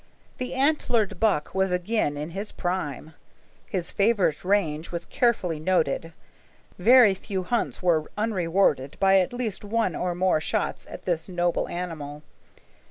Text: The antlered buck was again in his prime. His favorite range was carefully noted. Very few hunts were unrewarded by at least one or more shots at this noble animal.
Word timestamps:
The 0.39 0.55
antlered 0.55 1.19
buck 1.19 1.53
was 1.53 1.71
again 1.71 2.17
in 2.17 2.31
his 2.31 2.51
prime. 2.51 3.13
His 3.69 3.91
favorite 3.91 4.43
range 4.43 4.91
was 4.91 5.05
carefully 5.05 5.59
noted. 5.59 6.11
Very 6.79 7.13
few 7.13 7.43
hunts 7.43 7.83
were 7.83 8.09
unrewarded 8.17 8.97
by 8.99 9.19
at 9.19 9.31
least 9.31 9.63
one 9.63 9.95
or 9.95 10.15
more 10.15 10.41
shots 10.41 10.87
at 10.89 11.05
this 11.05 11.29
noble 11.29 11.67
animal. 11.69 12.23